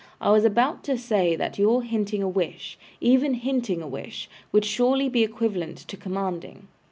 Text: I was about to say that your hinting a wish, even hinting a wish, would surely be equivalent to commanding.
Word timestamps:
I 0.19 0.31
was 0.31 0.45
about 0.45 0.83
to 0.85 0.97
say 0.97 1.35
that 1.35 1.59
your 1.59 1.83
hinting 1.83 2.23
a 2.23 2.27
wish, 2.27 2.75
even 2.99 3.35
hinting 3.35 3.83
a 3.83 3.87
wish, 3.87 4.27
would 4.51 4.65
surely 4.65 5.09
be 5.09 5.23
equivalent 5.23 5.77
to 5.77 5.95
commanding. 5.95 6.67